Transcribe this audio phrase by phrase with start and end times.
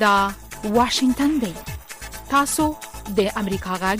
[0.00, 0.28] دا
[0.64, 1.52] واشنگتن دی
[2.30, 2.74] تاسو
[3.16, 3.98] د امریکا غږ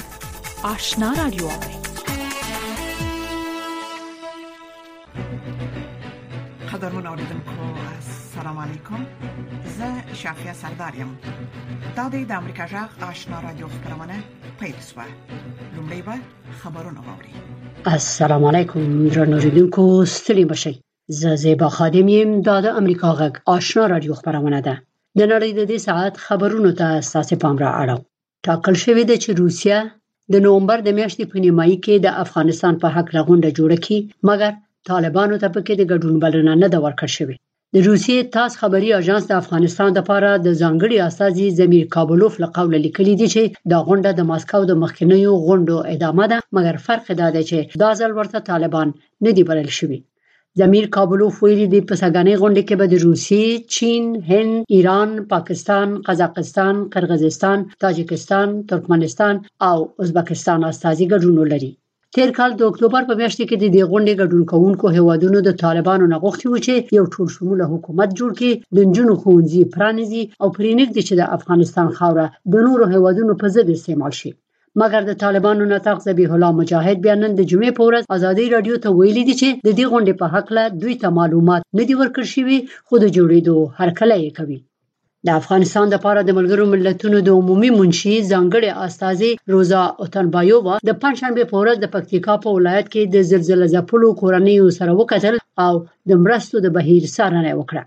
[0.62, 1.48] آشنا رادیو
[6.72, 7.52] قدرمن اوریدونکو
[7.96, 9.06] السلام علیکم
[9.78, 11.18] زه شافیا سردارم
[11.96, 14.16] دا د امریکا غږ آشنا رادیو خبرونه
[14.60, 15.04] پیل شوه
[15.76, 16.14] لومړی به
[16.58, 17.32] خبرونه واوري
[17.94, 20.74] السلام علیکم درنو اوریدونکو ستړي بشئ
[21.22, 22.48] زه زیبا خادم يم د
[22.82, 24.76] امریکا غږ آشنا رادیو خبرونه ده
[25.18, 27.96] د نړۍ د دې ساعت خبرونو ته اساسي پام را اړو
[28.46, 29.78] ټاکل شوې ده چې روسیا
[30.32, 33.98] د نومبر د میاشتې په نیمایي کې د افغانستان په حق لغونډه جوړه کړي
[34.28, 34.52] مګر
[34.90, 37.34] طالبانو ته پکې د ګډون بلنه نه ده ورکړ شوې
[37.74, 42.78] د روسیې تاس خبري اژانس د افغانستان لپاره د ځانګړي استاذي زمير کابلوف له قوله
[42.86, 47.28] لیکلي دي چې دا غونډه د مسکو د مخکنیو غونډو ادامه ده مګر فرق دا
[47.34, 48.88] دی چې دا ځل ورته طالبان
[49.24, 49.98] نه دی بلل شوی
[50.58, 55.88] د امیر کابلوف ویلي د پسګانې غونډې کې به د روسیې، چین، هند، ایران، پاکستان،
[56.08, 59.34] قزاقستان، قرغیزستان، تاجکستان، ترکمنستان
[59.70, 61.72] او ازبکستان استازي ګډون لري.
[62.14, 66.10] تیر کال د اکتوبر په میاشت کې د دې غونډې ګډون کوونکو هیوادونو د طالبانو
[66.14, 70.88] نغښتي و چې یو ټول شمول حکومت جوړ کړي د نجونو خوندې پرانیزي او پرینګ
[70.94, 74.30] دي چې د افغانستان خاوره د نورو هیوادونو په ضد استعمال شي
[74.82, 78.74] مګر د طالبانو نطاق ذبیح الله مجاهد بیا نن د جمعې په ورځ ازادي رادیو
[78.86, 81.94] ته ویلي دي چې د دې غونډې په حق له دوی ته معلومات نه دی
[82.00, 84.58] ورکړ شوی خو د جوړېدو هرکله یې کوي
[85.26, 91.42] د افغانستان لپاره د ملګرو ملتونو د عمومي منشي ځانګړي استاذي روزا اوتنبایووا د پنځشنبه
[91.52, 95.72] په ورځ د پکتیکا په ولایت کې د زلزلې ځپلو کورنۍ سره وکتل او
[96.10, 97.82] د مرستو د بهیر سره نه وکړه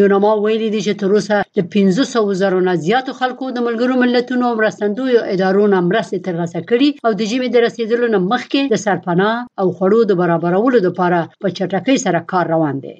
[0.00, 4.46] یوناما ویلي دي چې تر اوسه د 1500 زرو نه زیاتو خلکو د ملګرو ملتونو
[4.58, 9.36] مرستندویو ادارو نه مرستې ترلاسه کړي او د جیمې د رسیدلو نه مخکې د سرپناه
[9.60, 12.94] او خړو د برابرولو لپاره په چټکۍ سره کار روان دی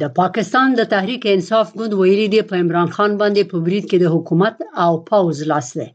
[0.00, 3.98] د پاکستان د تحریک انصاف ګوند ویلي دی په عمران خان باندې په برید کې
[4.00, 4.54] د حکومت
[4.84, 5.88] او پاوز لاس دی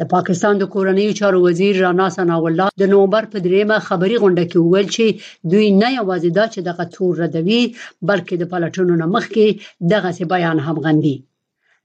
[0.00, 4.44] د پاکستان د کورنیو چارو وزیر رانا ثناء الله د نومبر په دریمه خبري غونډه
[4.50, 5.06] کې وویل چې
[5.54, 7.62] دوی نه یوازې دا چې دغه تور ردوي
[8.10, 9.46] بلکې د پلټونو نه مخکې
[9.92, 11.14] دغه سي بیان هم غندي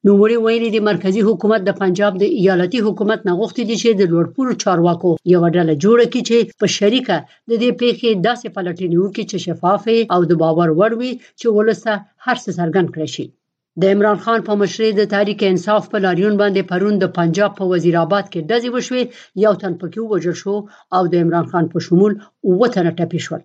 [0.06, 4.01] نو وړي ویلي د مرکزی حکومت د پنجاب د ایالتي حکومت نغښتې دي چې د
[4.12, 7.16] لوړپوړو چارواکو یو ډله جوړه کړي چې په شریکه
[7.50, 11.91] د دې پیښې داسې پلټنې وکړي چې شفاف او د باور وړ وي چې ولسته
[12.25, 13.25] هر څه څرګند کړي شي
[13.82, 17.64] د عمران خان په مشرۍ د تحریک انصاف په لاریون باندې پرون د پنجاب په
[17.72, 19.04] وزیر آباد کې دزې وشوي
[19.46, 20.56] یو تن پکې ووجل شو
[20.96, 22.14] او د عمران خان په شمول
[22.48, 23.42] اوه تنه ټپي شول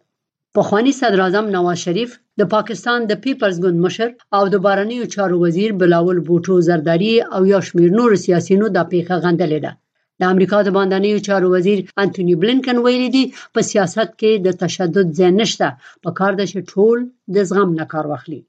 [0.59, 2.11] پخوانی صدر اعظم نواز شریف
[2.41, 7.41] د پاکستان د پیپلز ګوند مشر او د بارنیو چارو وزیر بلاول بوټو زرداری او
[7.53, 9.73] یو شمیر نور سیاسيونو د پیخه غندلې ده
[10.21, 15.13] د امریکا د باندنیو چارو وزیر انټونی بلنکن ویلي دي په سیاست کې د تشدد
[15.21, 15.69] ځای نشته
[16.07, 17.05] په کار د شټول
[17.39, 18.41] د زغم نه کار واخلي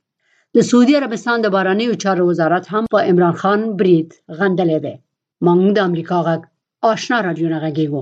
[0.58, 4.10] د سعودي عربستان د باراني چارو وزارت هم په عمران خان برید
[4.40, 4.94] غندلې ده
[5.46, 6.42] مونږ د امریکا غږ
[6.92, 8.02] آشنا رادیو نه غږیږو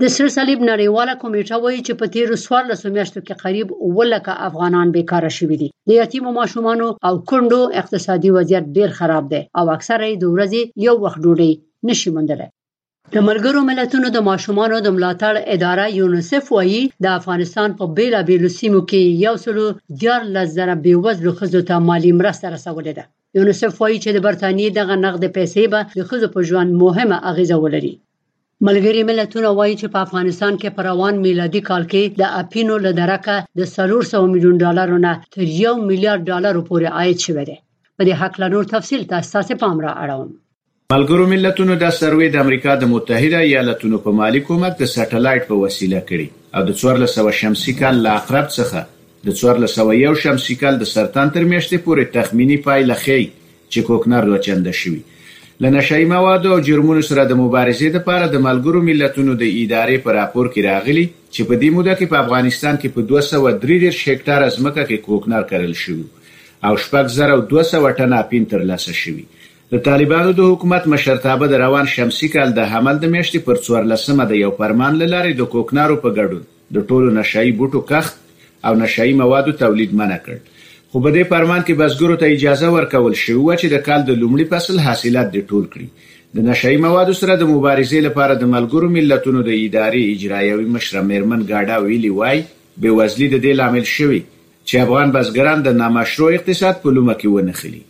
[0.00, 4.32] د سر صلیب نړیواله کمیټه وایي چې په تیر سوال لسو میاشتو کې قریب ولکه
[4.48, 9.64] افغانان بیکاره شوي دي د یتیمو ماشومانو او کندو اقتصادي وضعیت ډیر خراب دی او
[9.76, 11.52] اکثره یې د ورځې یو وخت ډوډۍ
[11.88, 12.48] نشي موندلای
[13.14, 18.80] د ملګرو ملتونو د ماشومانو د ملاتړ اداره یونیسف وایي د افغانستان په بیلابیلو سیمو
[18.90, 19.66] کې یو سلو
[20.02, 23.04] ډیر لزره بیوزلو خزو ته مالی مرسته رسولې ده
[23.36, 27.56] یونیسف وایي چې د برتانیې دغه نقد پیسې به د خزو په ژوند مهمه اغیزه
[27.64, 27.94] ولري
[28.68, 33.36] ملګری ملتونه وایي چې په افغانستان کې پر روان میلادي کال کې د اپینو لدرکه
[33.60, 37.56] د 300 میلیون ډالرو نه تر 1 میلیارډ ډالرو پورې عاید شوی دی
[37.96, 40.28] په دې حق لنور تفصیل تاسو ته پام را اړوم
[40.92, 45.56] ملګرو ملتونو دا سروې د امریکا د متحده ایالاتونو په مالی کومک د ساتلایت په
[45.62, 48.84] وسیله کړي او د 1400 شمسي کال لا اقرب څخه
[49.30, 54.76] د 1401 شمسي کال د سرطان تر میاشتې پورې تخمینی پایله ښیي چې کوکنر دوچنده
[54.84, 55.00] شوی
[55.66, 60.52] لنشای مواد او جرمونو سره د مبارزې لپاره د ملګرو ملتونو د ادارې په راپور
[60.54, 65.06] کې راغلي چې په دې موده کې په افغانستان کې په 233 هکتار ازمکه کې
[65.10, 69.26] کوکنر کرل شو او شپږ زره 200 ټنه پین تر لاسه شوی
[69.72, 74.24] د طالبانو د حکومت مشرتابه د روان شمسي کال د حمل د میاشتې پر 14مه
[74.32, 76.42] د یو فرمان لاري د کوکنارو په ګډون
[76.76, 80.36] د ټولو نشایي بوټو کښت او نشایي موادو تولید منع کړ
[80.90, 84.20] خو په دې فرمان کې بسګرو ته اجازه ورکول شوې و چې د کال د
[84.20, 88.92] لومړي فصل حاصلات د ټول کړي د نشایي موادو سره د مبارزې لپاره د ملګرو
[88.98, 92.44] ملتونو د ادارې اجرایوي مشر میرمن ګاډا ویلی وای
[92.84, 97.34] به وزلي د دې لامل شوی چې افغان بسګران د نامشروع اقتصاد په لومه کې
[97.38, 97.82] ونخلي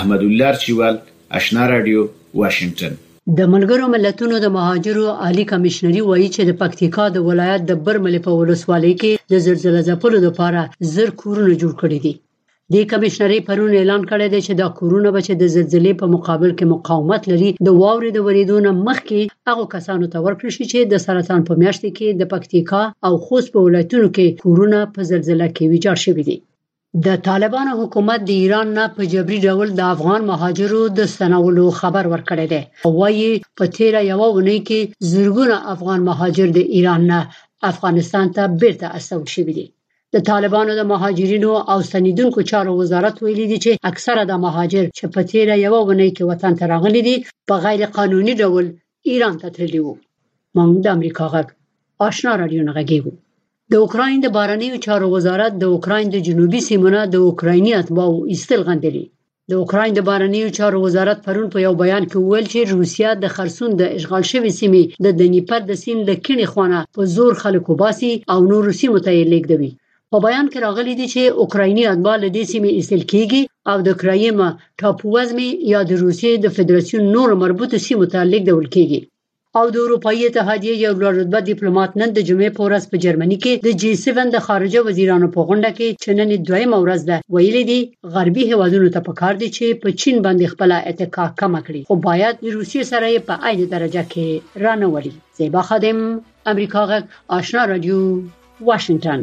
[0.00, 1.00] احمد الله چوال
[1.38, 2.00] آشنا رادیو
[2.40, 2.94] واشنگتن
[3.38, 8.16] د ملګرو ملتونو د مهاجرو عالی کمشنري وایي چې د پکتیکا د ولایت د برمل
[8.26, 10.60] په ولسوالۍ کې د زلزلې ځپلو لپاره
[10.96, 12.12] زر کورونه جوړ کړي دي
[12.76, 16.50] د کمشنري پرون اعلان کړی دی چې دا کورونه به چې د زلزلې په مقابل
[16.58, 19.20] کې مقاومت لري د واورې د وریدونو مخکې
[19.52, 23.52] هغه کسانو ته ورکړل شي چې د سرطان په میاشت کې د پکتیکا او خوست
[23.58, 26.38] په ولایتونو کې کورونه په زلزلې کې ویجاړ شوي دي
[27.06, 32.04] د طالبانو حکومت د ایران نه په جبري ډول د افغان مهاجرو د سنولو خبر
[32.14, 32.62] ورکړی دی
[32.98, 34.80] وایي په تیر یو ونی کې
[35.12, 37.20] زرګونه افغان مهاجر د ایران نه
[37.70, 39.66] افغانستان ته بیرته استول شوي دي
[40.14, 45.04] د طالبانو د مهاجرینو او سنیدونکو چارو وزارت ویلي دي چې اکثره د مهاجر چې
[45.14, 47.16] په تیر یو ونی کې وطن ته راغلي دي
[47.48, 48.64] په غیر قانوني ډول
[49.10, 49.98] ایران ته تللی وو
[50.58, 51.46] موږ د امریکا غږ
[52.08, 53.12] آشنا رادیو نه غږیږو
[53.72, 58.60] د اوکراین د بارنیو چارو وزارت د اوکراین د جنوبي سیمونه د اوکرایني اتباو ایستل
[58.68, 59.04] غندلي
[59.50, 63.24] د اوکراین د بارنیو چارو وزارت پرون په یو بیان کې وویل چې روسیا د
[63.34, 67.72] خرسون د اشغال شوی سیمې د دنیپر د سیند د کینی خوانه په زور خلکو
[67.82, 69.70] باسي او نور روسي متعلق دوي
[70.10, 73.90] په بیان کې راغلي دي چې اوکرایني اتباع له دې سیمې ایستل کیږي او د
[74.00, 74.38] کرایم
[74.80, 79.00] ټاپووزمې یا د روسیې د فدراسیون نور مربوطه سیمو متعلق ډول کیږي
[79.60, 83.36] او د اروپאי اتحادیې یو لوړ رتبه ډیپلوماټ نن د جمعې په ورځ په جرمني
[83.42, 87.62] کې د جی 7 د خارجه وزیرانو په غونډه کې چنن دویم ورځ ده ویلي
[87.70, 87.80] دي
[88.14, 92.34] غربي هیوادونو ته پکار دي چې په چین باندې خپل اتکا کم کړي خو باید
[92.44, 94.26] د روسیې سره په عین درجه کې
[94.64, 95.98] رانه وړي زیبا خادم
[96.52, 97.04] امریکا غک
[97.38, 97.98] آشنا رادیو
[98.68, 99.20] واشنگتن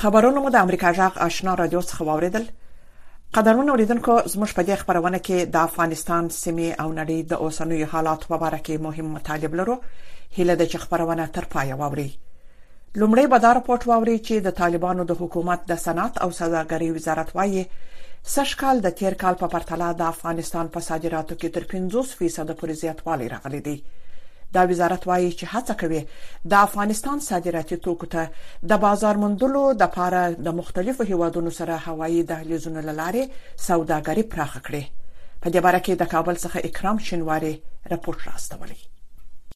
[0.00, 2.44] خبرونو مو د امریکا جاغ آشنا رادیو څخه واوریدل
[3.36, 8.22] قدرمن اوریدونکو زموږ په دې خبرونه کې د افغانستان سیمې او نړۍ د اوسنوي حالات
[8.30, 9.76] په اړه کې مهم مطالب لرو
[10.36, 12.06] هله د خبرونه تر پای واوري
[12.98, 17.28] لومړی به دا راپورټ واوري چې د طالبانو د حکومت د صنعت او سوداګرۍ وزارت
[17.38, 17.62] وایي
[18.34, 22.72] سږ کال د تیر کال په پرتله د افغانستان په صادراتو کې تر 50% پورې
[22.84, 23.76] زیاتوالی راغلی دی
[24.54, 26.02] دا وزارت وایي چې هڅه کوي
[26.52, 28.22] د افغانستان صادراتي توکو ته
[28.72, 33.22] د بازار موندلو د لپاره د مختلفو هیوادونو سره هوایي دهلیزونه لاره
[33.66, 34.82] سوداګري پراخه کړي
[35.42, 37.54] په دې باره کې د کابل څخه اکرام شنواری
[37.94, 38.80] راپور راستولی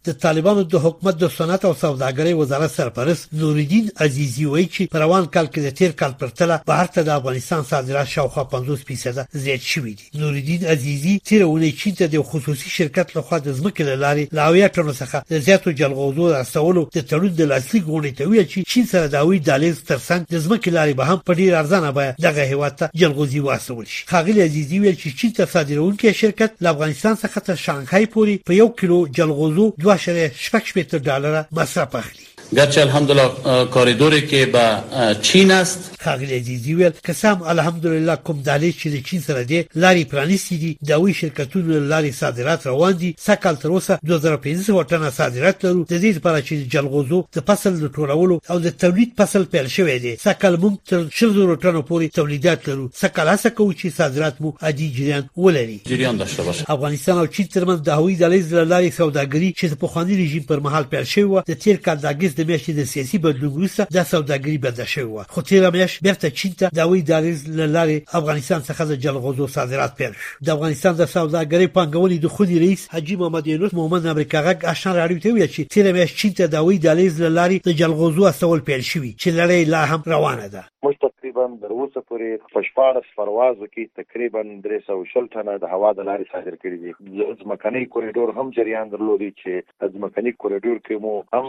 [0.06, 4.99] د طالبانو د حکومت د صنعت او سوداګرۍ وزارت سرپرست نوردین عزیزی وایي چې په
[5.02, 9.60] روان کال کې د تیر کال پرتله بهر ته د افغانستان صادرات شاوخوا 50% زیات
[9.75, 13.96] شوي دي نوردین عزیزی تیر اونۍ چین ته د خصوصي شرکت لخوا د ځمکې له
[14.00, 18.49] لارې لاویا کړو څخه د زیاتو جلغوزو راستولو د تړون د لاسلیک غونډې ته ویل
[18.50, 21.90] چې چین سره د اوی دالیز ترڅنګ د ځمکې لارې به هم په ډیر ارزانه
[22.00, 26.54] بیه دغه هیواد ته جلغوزي واسول شي خاغلی عزیزی ویل چې چین ته صادرونکي شرکت
[26.62, 32.81] له افغانستان څخه تر شانګهای پورې په یو کیلو جلغوزو 2.6 ډالره مصرف اخلي گرچه
[32.81, 33.26] الحمدلله
[33.70, 34.76] کاریدوری که به
[35.22, 40.04] چین است خاغلی عزیزی ویل قسم الحمدلله کوم دالې چې د چین سره دی لاري
[40.04, 45.64] پرانیستي دي د وی شرکتونو لاري صادرات روان دي سکل تر اوسه 2500 ټنه صادرات
[45.64, 49.66] لرو د دې لپاره چې جلغوزو د فصل د ټولولو او د تولید فصل پیل
[49.69, 54.40] شوی دی سکل موږ تر 600 ټنه پورې تولیدات لرو سکل هڅه کوي چې صادرات
[54.43, 58.90] مو عادي جریان ولري جریان داشته باشه افغانستان او چین ترمنځ د هوی دالې لاري
[58.90, 62.42] سوداګري چې په خواني رژیم پر مهال پیل شوی و د تیر کال د اگست
[62.44, 66.31] د میاشتې د سیاسي بدلون وروسته د سوداګري بند شوې و خو تیر میاشت بیرته
[66.41, 70.97] چین ته د وی داریز لارې افغانستان څخه د جلغوزو صادرات پیل شو د افغانستان
[71.02, 75.35] د سوداګرۍ پنګونې د خودي رئیس حجی محمد یونس محمد امریکا غږ آشنا راډیو ته
[75.38, 79.16] ویل چې تیر میاشت چین ته د وی داریز لارې د جلغوزو استول پیل شوې
[79.25, 84.43] چې لړۍ لا هم روانه ده موږ تقریبا تر اوسه پورې پښپارس پروازو کې تقریبا
[84.66, 89.31] 300 شل ټنه د هوا د لارې صادر کړي دي ځمکني کوریډور هم جریان درلودي
[89.40, 91.47] چې ځمکني کوریډور کې مو هم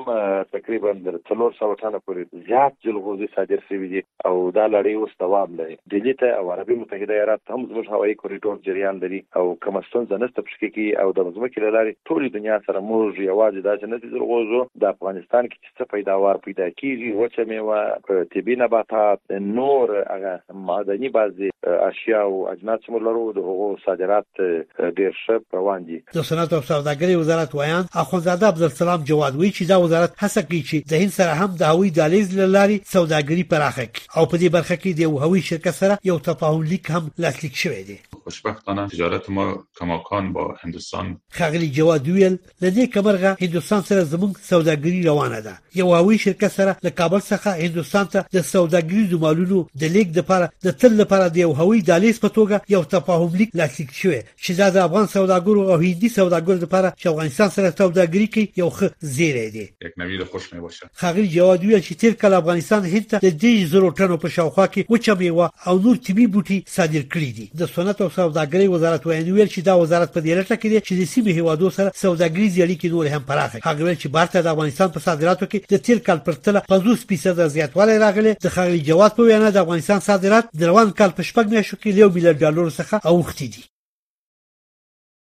[0.55, 5.11] تقریبا تقریبا د 300 ټنه پورې زیات جلغوزي صادر شوی دي او دا لړۍ اوس
[5.23, 9.43] دوام لري دلی ته او عربي متحده ایالات هم زموږ هوایي کوریډور جریان لري او
[9.65, 13.61] کوم ستونزې نشته په شکه کې او د مزمکې لارې ټول دنیا سره موږ یوازې
[13.67, 18.25] دا چې نه دي جلغوزو د افغانستان کې چې څه پیداوار پیدا کیږي وچه میوه
[18.37, 21.51] طبي نباتات نور هغه معدني بازي
[21.89, 26.63] اشیاء او اجناس موږ لرو د هغو صادرات ډیر ښه روان دي د صنعت او
[26.71, 31.11] سوداګرۍ وزارت وایي اخوندزاده عبدالسلام جواد وی چې دا وزارت هڅه کوي چې د هند
[31.17, 35.01] سره هم د هوایي دهلیز لاري سوداګري پراخه کړي او په دې برخه کې د
[35.23, 39.45] هوایي شرکت سره یو تفاهم لیک هم لاسلیک شوی دی خوشبختانه تجارت ما
[39.79, 41.05] کماکان با هندستان
[41.39, 46.71] خغلی جواد ویل لدې کمرغه هندستان سره زموږ سوداګري روانه ده یو هوایي شرکت سره
[46.85, 51.25] له کابل څخه هندستان ته د سوداګري د مالونو د لیک لپاره د تل لپاره
[51.29, 55.65] د یو هوایي دهلیز په توګه یو تفاهم لیک لاسلیک شوی چې د افغان سوداګرو
[55.71, 60.23] او هندي سوداګرو لپاره چې افغانستان سره سوداګري کوي یو ښه زیری دی یک نوید
[60.31, 64.17] خوش ماشینه باشه خغیل جواد ویل چې تیر کال افغانستان هیڅ ته د 10000 ټنو
[64.17, 68.09] په شاوخوا کې وچه میوه او نور طبي بوټي صادر کړی دي د صنعت او
[68.17, 71.69] سوداګرۍ وزارت ویل چې دا وزارت په دې لټه کې دی چې د سیمې هوادو
[71.77, 75.73] سره سوداګریزي اړیکې نور هم پراخه هغه ویل چې بارته د افغانستان په صادراتو کې
[75.75, 79.99] د تیر کال پر تله 50% زیاتوالی راغلی د خغیل جواد په وینا د افغانستان
[80.09, 83.63] صادرات د روان کال په شپږ میاشتو کې 1 میلیارډ ډالر څخه اوختي دي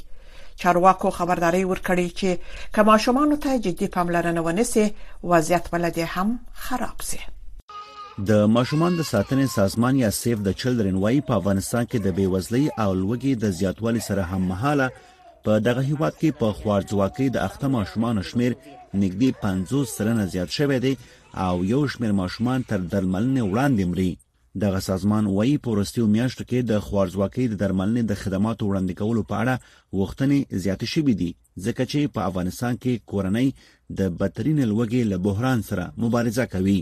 [0.64, 4.86] چارواکو خبرداري ورکړي چې کما شومان ته جدي پاملرنه ونسي
[5.32, 6.30] وضعیت بلدي هم
[6.66, 7.22] خراب شي
[8.30, 12.64] د ماشومان د ساتنې سازمان یا سیف د چلډرن وای په افغانستان کې د بیوزلۍ
[12.84, 14.88] او لوږې د زیاتوالي سره هممهاله
[15.48, 18.54] په دغه هیواد کې په خوارځواکۍ د اخته ماشومان شمیر
[19.02, 20.94] نږدې 50 سلنه زیات شوی دی
[21.48, 24.12] او یو شمیر ماشومان تر درملنې وړاندې مري
[24.62, 29.22] دغه سازمان وایي په ورستیو میاشتو کې د خوارځواکۍ د درملنې د خدماتو وړاندې کولو
[29.32, 29.56] په اړه
[30.00, 31.28] وختنې زیاتې شوې دي
[31.66, 33.48] ځکه چې په افغانستان کې کورنۍ
[34.00, 36.78] د بدترین لوږې له بحران سره مبارزه کوي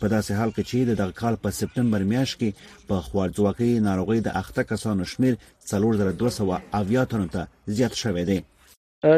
[0.00, 2.50] په داسې حال کې چې د دغه کال په سپتمبر میاشت کې
[2.92, 5.34] په خوار ځواکۍ ناروغي د اخته کسانو شمیر
[5.72, 8.38] 3200 اویا تنه ته زیات شوې ده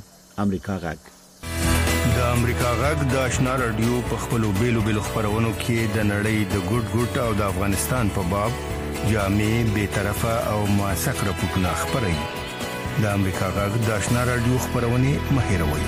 [0.47, 1.09] امریکا غاک
[2.39, 6.85] امریکا غږ د آشنا رادیو په خپلو بیلو بیلو خبرونو کې د نړۍ د ګډ
[6.97, 8.59] ګډ او د افغانستان په باب
[9.13, 15.83] جامع بې طرفه او موثق راپورونه خبري د امریکا غږ د آشنا رادیو خبرونه مهیروي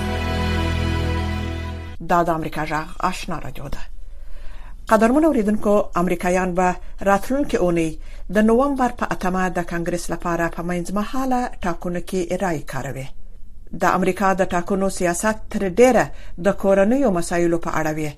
[2.15, 3.87] دا د امریکا غږ آشنا رادیو ده
[4.95, 6.67] قدرمن اوریدونکو امریکایان به
[7.13, 7.89] راتلونکي اونۍ
[8.35, 13.09] د نوومبر په اتمه د کانګرس لپاره په منځمهاله ټاکنو کې رائے کاروي
[13.79, 16.05] د امریکا د ټاکنو سیاست تر ډیره
[16.47, 18.11] د کورنیو مسایلو په اړه وي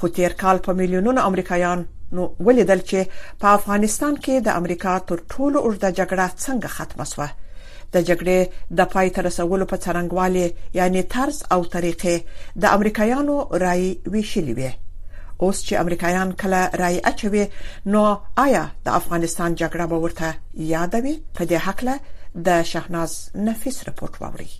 [0.00, 1.80] خو تیر کال په میلیونونو امریکایان
[2.14, 3.00] نو ولیدل چې
[3.42, 7.28] په افغانستان کې د امریکا تر ټولو اوږده جګړه څنګه ختمه شوه
[7.94, 8.38] د جګړې
[8.78, 10.46] د پای ته رسولو په څرنګوالي
[10.80, 12.16] یعنی طرز او طریقې
[12.64, 13.36] د امریکایانو
[13.66, 14.68] رای ویشلې وي
[15.42, 17.44] اوس چې امریکایان کله رای اچوي
[17.94, 18.04] نو
[18.46, 20.28] آیا د افغانستان جګړه به ورته
[20.74, 21.94] یادوي په دې حق له
[22.46, 23.12] د شهناز
[23.48, 24.50] نفیس رپورت واوري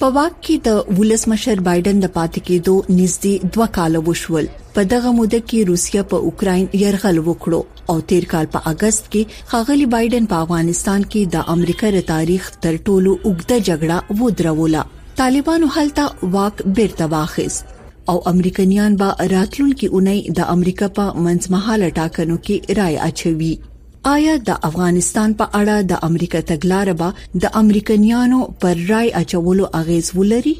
[0.00, 5.10] په واک کې د ولسمشر بایدن د پاتې کېدو نږدې 2 کال وشول په دغه
[5.16, 7.60] موده کې روسیا په اوکرين يرغل وکړو
[7.94, 12.48] او تیر کال په اگست کې خاغلی بایدن په افغانستان کې د امریکا ر تاریخ
[12.66, 14.88] تر ټولو اوږده جګړه ودروله
[15.22, 17.76] طالبانو هلته واک بیرته واخیست
[18.14, 23.54] او امریکایان به راتلونکي اونۍ د امریکا په منځمهاله ټاکنو کې رائے اچوي
[24.08, 30.06] آیا د افغانستان په اړه د امریکا تګلارې به د امریکایانو پر رای اچولو اغیز
[30.18, 30.52] ولري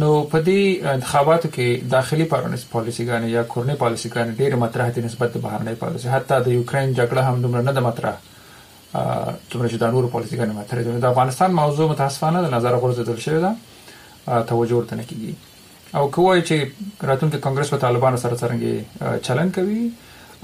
[0.00, 0.58] نو په دې
[0.96, 5.42] انتخاباتو کې داخلي پارونس پالیسی غانې یا کورنی پالیسی غانې ډېر مطرح دي نسبت د
[5.46, 10.10] بهرنۍ پالیسی حتی د یوکرين جګړه هم دومره نه ده مطرح څومره چې د نورو
[10.16, 15.00] پالیسی غانې مطرح دي د افغانستان موضوع متاسفانه د نظر غورځېدل شوی ده توجه ورته
[15.00, 19.80] نه کیږي او کوی چې راتلونکي کانګرس او طالبانو سره څنګه چلن کوي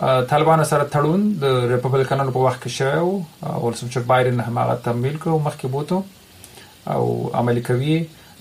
[0.03, 4.75] طالبان سره تړون د ریپبلیکنانو په وخت کې شوی او ولسم چې بایدن هم هغه
[4.87, 6.03] تمویل کړو مخکې بوته
[6.95, 7.99] او عملي کوي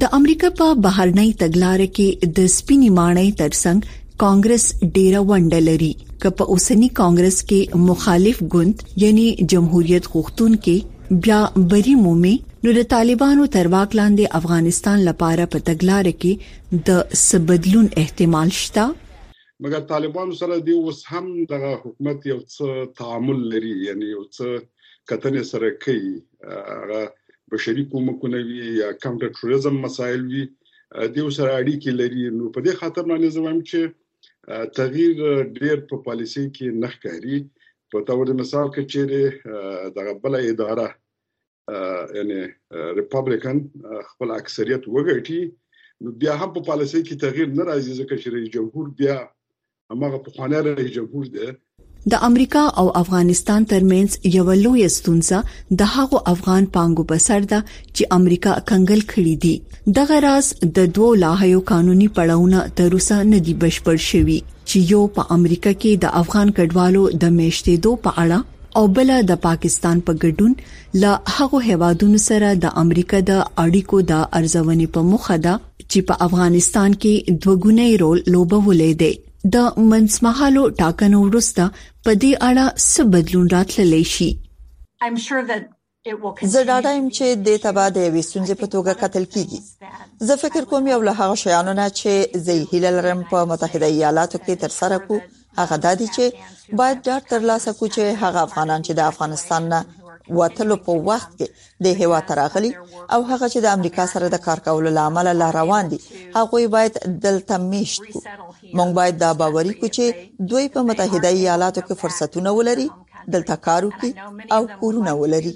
[0.02, 4.64] د امریکا په بهرنۍ تګلارې کې د سپینې مانې ترڅنګ کانګرس
[4.96, 5.90] ډیره ونډه لري
[6.24, 11.40] که په اوسنی کانګرس کې مخالف ګوند یعنی جمهوریت غوښتون کې بیا
[11.72, 17.86] بری مومي نو د طالبانو تر واک لاندې افغانستان لپاره په تګلارې کې د سبدلون
[18.02, 18.86] احتمال شته
[19.64, 22.66] مګر طالبانو سره دی اوس هم دغه حکومت یو څه
[22.98, 24.46] تعامل لري یعنی یو څه
[25.08, 26.14] کتنې سره کوي
[26.80, 27.02] هغه
[27.54, 30.42] بشري کومکونه وی یا کاونټر ټوریزم مسایل وی
[31.14, 33.80] دیو سره اړیکې لري نو په دې خاطر باندې زموږ چې
[34.78, 35.12] تغییر
[35.62, 37.38] ډیر په پالیسی کې نه ښکاری
[37.94, 40.88] په تاور مثال کې چې دغه بل اداره
[42.20, 42.38] یعنی
[43.00, 43.58] ریپابلیکن
[44.12, 45.40] خپل اکثریت وګټي
[46.06, 49.18] نو بیا هم په پالیسی کې تغییر نه راځي ځکه چې رئیس جمهور بیا
[49.90, 51.48] همغه پخوانی رئیس جمهور دی
[52.12, 55.38] د امریکا او افغانستان ترمنځ یو لوی ستونزه
[55.82, 57.58] د هغو افغان پانګو بسر ده
[57.96, 59.54] چې امریکا کنګل کړي دي
[59.98, 60.46] د غراس
[60.78, 64.38] د دوو لاهیو قانوني پړاوونه تر اوسه نه دي بشپړ شوي
[64.70, 69.12] چې یو په امریکا کې د افغان کډوالو د میشته دوه په اړه او بل
[69.32, 75.12] د پاکستان په ګډون له هغه هوادونو سره د امریکا د اړیکو د ارزونې په
[75.14, 79.12] مخه ده چې په افغانستان کې دوګونی رول لوبولې دی
[79.54, 81.64] د منځمهالو ټاکنو وروسته
[82.06, 84.30] په دې اړه څه بدلون راتللی شي
[86.54, 89.60] زه دا ډایم چې د تباد یوې سنځې په توګه قتل کیږي
[90.30, 92.12] زه فکر کوم یو له هغه شیانو نه چې
[92.46, 95.16] زه هیله لرم په متحده ایالاتو کې تر سره کو
[95.60, 96.24] هغه د دې چې
[96.80, 99.80] باید ډاډ ترلاسه کو چې هغه افغانان چې د افغانستان نه
[100.38, 101.48] وټلو په وخت کې
[101.84, 102.72] د هوا تراغلي
[103.14, 106.00] او هغه چې د امریکا سره د کار کولو لامل لا روان دي
[106.36, 106.94] هغه باید
[107.26, 108.22] دلته میشت کو
[108.76, 112.88] مونږ باید دا باور وکړو چې دوی په متحده ایالاتو کې فرصتونه ولري
[113.34, 115.54] دلته کار وکړي او کورونه ولري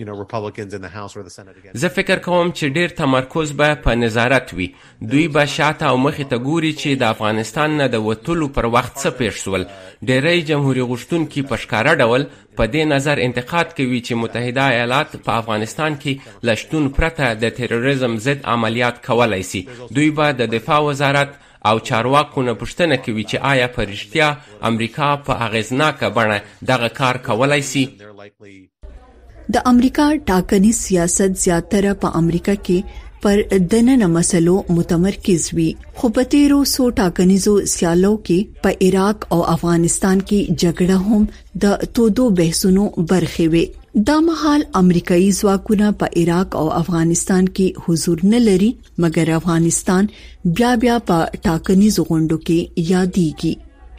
[0.00, 1.72] you know Republicans in the House or the Senate again.
[1.74, 4.68] زه فکر کوم چې ډیر تمرکز به په نظارت وي
[5.14, 8.94] دوی به شاته او مخې ته ګوري چې د افغانستان نه د وټولو پر وخت
[8.98, 9.66] څه پیښ شول
[10.02, 12.26] ډیری جمهوریت غشتونکو په ښکارا ډول
[12.60, 18.16] په دې نظر انتقاد کوي چې متحده ایالات په افغانستان کې لشتون پرته د تروریزم
[18.28, 19.66] ضد عملیات کولای شي
[19.98, 24.28] دوی به د دفاع وزارت او چارواکو نه پوښتنه کوي چې آیا په رښتیا
[24.70, 26.38] امریکا په اغیزناکه بڼه
[26.70, 32.78] دغه کار کولای سي د امریکا ټاکنې سیاست زیاتره په امریکا کې
[33.22, 33.36] پر
[33.72, 35.66] دننه مسلو متمرکز وي
[35.98, 41.28] خو په تیرو سو ټاکنیزو سیالو کې په عراق او افغانستان کې جګړه هم
[41.66, 43.64] د تودو بحثونو برخه وي
[44.06, 50.08] دا مهال امریکایي ځواکونه په عراق او افغانستان کې حضور نه لري مګر افغانستان
[50.44, 52.58] بیا بیا په ټاکنیز غونډو کې
[52.92, 53.52] یادېږي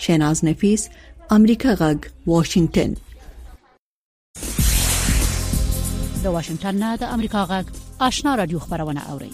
[0.06, 0.82] شیناز نفیس
[1.38, 2.92] امریکا غږ واشنگتن
[6.24, 7.66] د واشنگتن نه د امریکا غږ
[8.10, 9.32] آشنا رادیو خبرونه اوري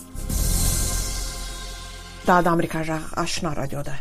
[2.28, 3.98] دا د امریکا غږ آشنا رادیو ده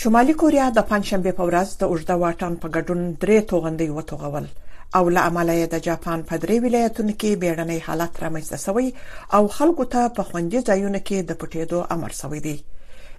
[0.00, 4.46] شمالي کوریا د پنځشنبه په ورځ د اوږده واټن په ګډون درې توغندي وټوغول
[4.94, 8.88] او له امله د جاپان په درې ولایتونو کې بیړنۍ حالت رامنځته شوی
[9.36, 12.56] او خلکو ته په خوندې ځایونو کې د پټېدو امر شوی دی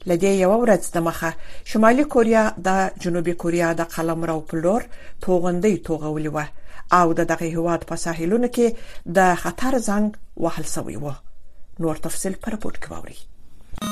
[0.10, 1.32] لدې یو ورځ د مخه
[1.72, 2.70] شمالي کوریا د
[3.04, 4.82] جنوبي کوریا د قلمرو پلور
[5.24, 6.40] توغندې توغولې و
[7.00, 8.68] او د دغه هواد په ساحلونو کې
[9.18, 10.08] د خطر زنګ
[10.44, 11.08] وهل شوی و
[11.86, 13.20] نور تفصيل پر پورت کوي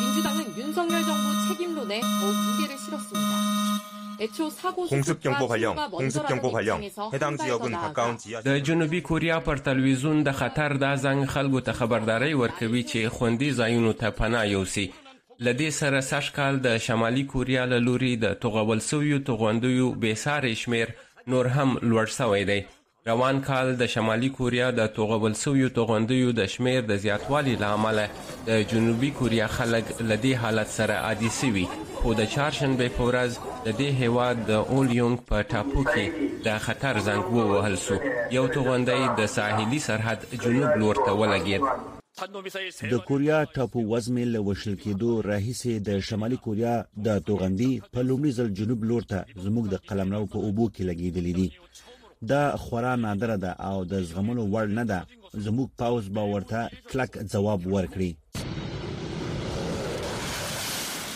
[0.01, 3.48] 민주당은 윤석열 정부 책임론에 더욱 무게를 실었습니다.
[4.19, 6.83] 공습경보 발령, 공습경보 발령.
[7.13, 11.71] 해당 지역은 가까운 지하 د جنوبي کوریا پر ټلویزیون د خطر د زنګ خلکو ته
[11.79, 14.85] خبرداري ورکوي چې خوندي ځایونو ته پناه یوسي
[15.47, 20.53] لدې سره سش کال د شمالي کوریا له لوري د توغول سویو توغوندیو به ساري
[20.63, 20.91] شمیر
[21.27, 22.59] نور هم لوړ شوی دی
[23.05, 27.99] روان کال د شمالي کوریا د توغول سویو توغندیو د شمیر د زیاتوالي لامل
[28.47, 31.63] د جنوبي کوریا خلک لدی حالت سره عادي سوي
[31.99, 33.31] خو د چهارشنبه په ورځ
[33.65, 37.95] د دې هیواد د اول یونګ په ټاپو کې د خطر زنګ ووهل سو
[38.39, 41.63] یو توغندی د ساحلي سرحد جنوب لور ته ولګید
[42.93, 46.75] د کوریا ټاپو وزمې له وشل کېدو راهیسې د شمالي کوریا
[47.09, 51.33] د توغندي په لومړي ځل جنوب لور ته زموږ د قلمرو په اوبو کې لګېدلې
[51.41, 51.49] دي
[52.27, 54.99] دا خورا نادره ده او د زغملو وړ نه ده
[55.45, 56.59] زموږ پاوز به ورته
[56.91, 58.11] کلک ځواب ورکړي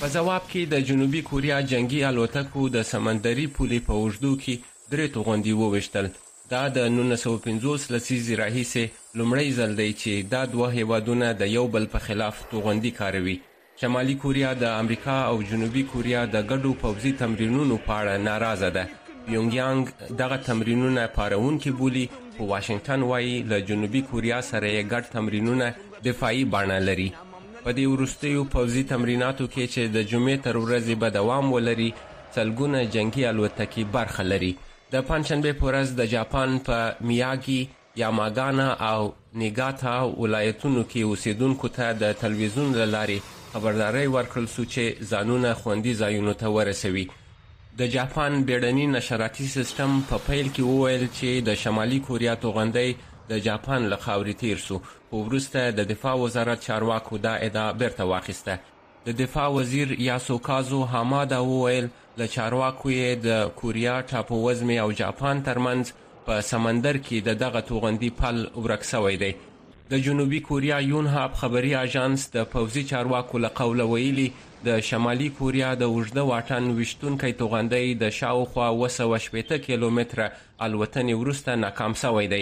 [0.01, 4.53] په جواب کې د جنوبي کوریا جنگي الوتکو د سمندري پولې په اوږدو کې
[4.91, 6.05] درې توغندي وویشتل
[6.53, 8.83] دا د 1950 لسیزې راهیسې
[9.19, 13.37] لومړی ځل دی چې دا دوه هیوادونه د یو بل په خلاف توغندي کاروي
[13.81, 18.85] شمالي کوریا د امریکا او جنوبي کوریا د ګډو پوځي تمرینونو په اړه ناراضه ده
[19.27, 19.83] پیونګیانګ
[20.19, 22.05] دغه تمرینونه پارون کې بولی
[22.35, 25.67] په واشنگټن وایي له جنوبي کوریا سره یې ګډ تمرینونه
[26.07, 27.09] دفاعي بڼه لري
[27.63, 31.89] په دې ورستیو پوزي تمریناتو کې چې د جمعې تر ورځې به دوام ولري
[32.35, 34.51] سلګونه جنگي الوتکې برخه لري
[34.93, 37.61] د پنځشنبه پورز د جاپان په میاګي
[38.01, 39.01] یاماګانا او
[39.41, 43.19] نیګاتا ولایتونو کې اوسیدونکو ته د تلویزیون لاري
[43.53, 47.07] خبرداري ورکړل سو چې ځانونه خوندي ځایونو ته ورسوي
[47.77, 53.39] د جاپان بیړنی نشراتي سیستم په پیل کې وویل چې د شمالي کوریا توغندې د
[53.45, 54.77] جاپان له خاورې تیر شو
[55.09, 58.59] په ورسته د دفاع وزارت چارواکو دا ادعا بیرته واخیسته
[59.07, 61.89] د دفاع وزیر یاسوکازو هامادا وویل
[62.21, 65.97] له چارواکو یې د کوریا ټاپو وزمې او جاپان ترمنځ
[66.31, 69.33] په سمندر کې د دغه توغندې پل ورک شوی دی
[69.91, 74.31] د جنوبي کوریا یون هاب خبري اژانس د پوزي چارواکو له قوله ویلي
[74.67, 80.25] د شمالي کوریا د اوږده واټن وشتونکې توغندۍ د شاوخوا 260 کیلومتره
[80.65, 82.41] الوتنې وروسته ناکام شوې ده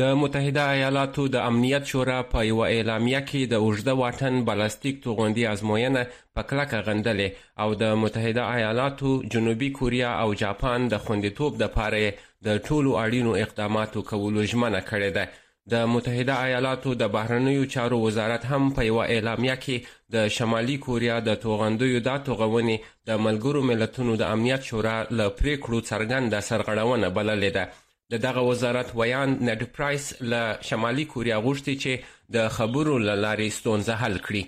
[0.00, 5.44] د متحده ایالاتو د امنیت شورا په یو اعلامیه کې د اوږده واټن بالستیک توغندي
[5.54, 6.02] ازموینه
[6.34, 7.28] په کلکه غندلې
[7.62, 12.12] او د متحده ایالاتو جنوبي کوریا او جاپان د خوندیتوب د پاره
[12.46, 15.24] د ټولو اړینو اقداماتو کولو ژمنه کړې ده
[15.72, 21.16] د متحده ایالاتو د بهرنیو چارو وزارت هم په یو اعلامیه کې د شمالي کوریا
[21.26, 22.76] د توغندیو د توغونې
[23.10, 28.94] د ملګرو ملتونو د امنیت شورا له پریکړو څرګنده سرغړونه بللې ده د دغه وزارت
[29.00, 34.44] ویان نډ پرایس له شمالي کوریا غوښتي چې د خبرو لارې ستونزه حل کړي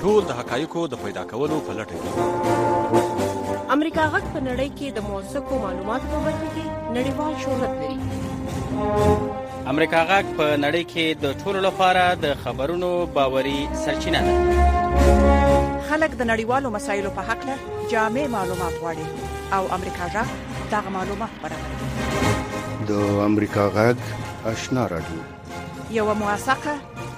[0.00, 3.14] ټول د حقایقو د پیدا کولو په لټه کې
[3.76, 6.64] امریکا غږ په نړۍ کې د موثقو معلوماتو په برخه کې
[6.96, 7.94] نړیوال شهرت لري
[9.72, 16.22] امریکا غږ په نړۍ کې د ټولو لپاره د خبرونو باوري سرچینه ده خلک د
[16.30, 17.56] نړیوالو مسایلو په حق له
[17.92, 19.06] جامع معلومات غواړي
[19.58, 20.28] او امریکا غږ
[20.74, 23.96] دا معلومات برابروي د امریکا غږ
[24.56, 25.20] آشنا راډیو
[26.00, 26.74] یو موثقه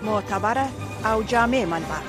[0.09, 0.67] معتبره
[1.11, 2.05] او جامع منبع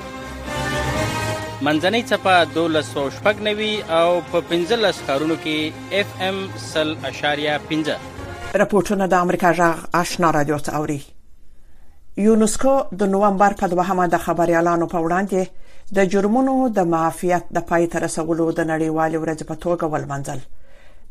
[1.66, 7.90] منځنۍ چپه 1290 او په 15 ښارونو کې اف ام 0.5
[8.60, 11.00] راپورټونه د امریکا جغ آشنا رادیو ته اوري
[12.26, 17.66] یونسکو د نوامبر په 2مه د خبري اعلان په وړاندې د جرمونو د معافیت د
[17.72, 20.42] پای تر رسولو د نړیوال ورځ په توګه ولمنځل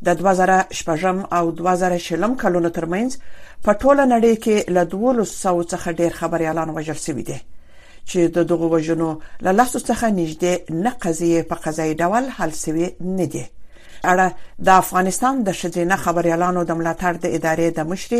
[0.08, 3.16] د 2000 شپږم او 2000 شلم کلونو ترمنځ
[3.64, 7.38] په ټوله نړۍ کې له 1200 څخه ډیر خبري اعلان وجل شوی دی
[8.10, 9.08] چې د دغه وژنو
[9.44, 10.52] له لاسو څخه نږدې
[10.84, 12.86] نه قضیه په قضایي ډول حل شوی
[13.18, 13.44] نه دی
[14.12, 14.26] اړه
[14.66, 18.12] د افغانستان د شذینه خبريالانو د ملاتړ د ادارې د مشر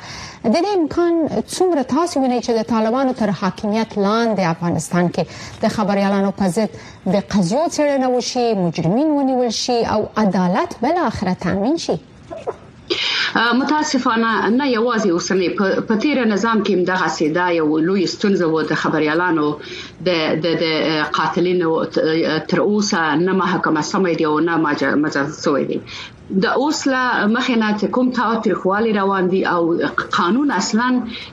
[0.53, 1.13] د دې امکان
[1.55, 5.23] څومره تاسو وینئ چې د طالبانو تر حاکمیت لاندې افغانستان کې
[5.65, 6.71] د خبريالانو په ضد
[7.13, 11.97] د قضیو څېړنه وشي مجرمین ونیول شي او عدالت بل اخره تامین شي
[13.63, 15.49] متاسفانه نه یوازې اوسنۍ
[15.89, 19.47] په تیر نظام کې دغه سیدا یو لوی ستونزه و د خبريالانو
[20.07, 20.65] د د
[21.19, 21.71] قاتلینو
[22.51, 25.79] تر اوسه نه محکمه سمې دی او نه مجازات سوې دي
[26.43, 27.01] د اوس لا
[27.37, 29.61] مخه نه چې کوم تاوتریخوالي روان دي او
[30.17, 30.89] قانون اصلا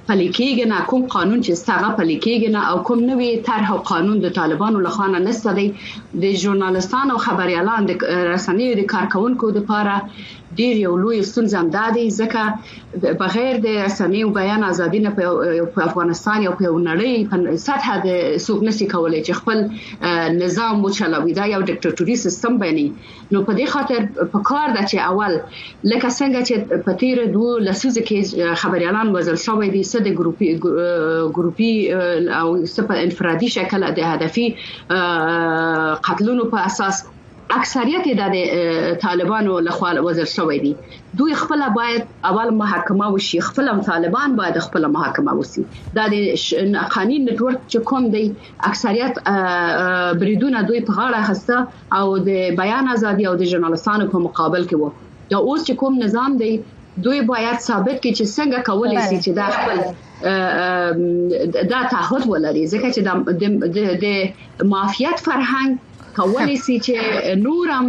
[0.08, 3.80] پلي کېږي نه کوم قانون چې ستغه پلي کېږي نه او کوم نوې طرح او
[3.92, 5.66] قانون د طالبانو له خوا نه نسته دی
[6.26, 10.00] د ژورنالستانو او خبريالانو د رسنیو د کارکونکو لپاره
[10.58, 15.82] ډیر یو لوی ستونزه هم ده ځکه بغیر د رسنۍ او بیان ازادي نه په
[15.88, 21.48] افغانستان یو په نړۍ په سطح د سوق نسی کولای چې خپل نظام وچلوي دا
[21.56, 22.86] یو ډیکټاتوري سیستم بني
[23.32, 25.34] نو په دې خاطر په کار د چې اول
[25.92, 26.56] لکه څنګه چې
[26.88, 28.20] په تیر دوه لسیزه کې
[28.64, 30.50] خبريالان وزل شوې دي سده ګروپي
[31.38, 31.72] ګروپي
[32.42, 34.46] او سپه انفرادي شکل د هدفي
[36.10, 36.96] قتلونو په اساس
[37.58, 38.38] اکثریت د
[39.06, 40.72] طالبانو لخوا وزل شوې دي
[41.20, 45.64] دوی خپل باید اول محاکمه وشي خپل طالبان باید خپل محاکمه وشي
[45.98, 46.16] دا د
[46.96, 48.26] قانون نتورک چې کوم دی
[48.72, 49.14] اکثریت
[50.20, 51.58] بریدونه دوی په غاړه خسته
[52.00, 54.90] او د بیان ازادي او د ژورنالستانو په مقابل کې وو
[55.32, 56.52] دا اوس چې کوم نظام دی
[57.06, 59.78] دوی باید ثابت کړي چې څنګه کولای شي چې دا خپل
[61.74, 63.02] دا تعهد ولري ځکه چې
[64.06, 64.08] د
[64.76, 65.70] مافیات فرهنګ
[66.16, 66.94] کولای سي چې
[67.44, 67.88] نورم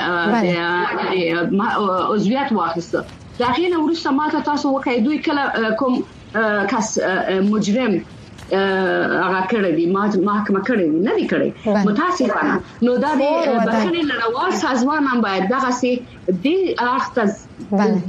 [2.12, 3.00] عضویت واخیسته
[3.42, 5.42] دا غیر ورسمه تاسو وکړئ دوی کله
[5.80, 5.94] کوم
[6.72, 6.88] کس
[7.52, 7.92] مجرم
[8.52, 11.48] هغه کړی دی ما محکمه کړی دی نه دی کړی
[11.88, 12.52] متاسفانه
[12.86, 13.22] نو دا د
[13.66, 15.92] بخښنې لړوال سازمان هم باید دغه سي
[16.28, 16.46] د
[16.78, 17.24] اخته